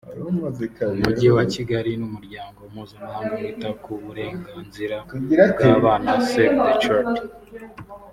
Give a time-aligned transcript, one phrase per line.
[0.95, 4.95] umujyi wa Kigali n’umuryango mpuzamahanga wita ku burenganzira
[5.53, 7.17] bw’abana Save The Children